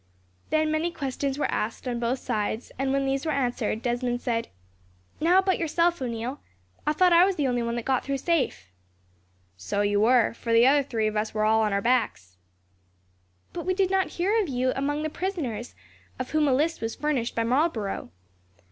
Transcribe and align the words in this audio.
Then 0.49 0.71
many 0.71 0.89
questions 0.89 1.37
were 1.37 1.51
asked, 1.51 1.87
on 1.87 1.99
both 1.99 2.17
sides; 2.17 2.71
and 2.79 2.91
when 2.91 3.05
these 3.05 3.23
were 3.23 3.31
answered, 3.31 3.83
Desmond 3.83 4.19
said: 4.19 4.47
"Now 5.19 5.37
about 5.37 5.59
yourself, 5.59 6.01
O'Neil. 6.01 6.39
I 6.87 6.93
thought 6.93 7.13
I 7.13 7.23
was 7.23 7.35
the 7.35 7.45
only 7.45 7.61
one 7.61 7.75
that 7.75 7.85
got 7.85 8.03
through 8.03 8.17
safe." 8.17 8.71
"So 9.57 9.81
you 9.81 9.99
were, 10.01 10.33
for 10.33 10.53
the 10.53 10.65
other 10.65 10.81
three 10.81 11.05
of 11.05 11.15
us 11.15 11.35
were 11.35 11.45
all 11.45 11.61
on 11.61 11.71
our 11.71 11.83
backs." 11.83 12.35
"But 13.53 13.63
we 13.67 13.75
did 13.75 13.91
not 13.91 14.07
hear 14.17 14.41
of 14.41 14.49
you 14.49 14.69
as 14.71 14.77
among 14.77 15.03
the 15.03 15.09
prisoners, 15.11 15.75
of 16.17 16.31
whom 16.31 16.47
a 16.47 16.53
list 16.55 16.81
was 16.81 16.95
furnished 16.95 17.35
by 17.35 17.43
Marlborough." 17.43 18.09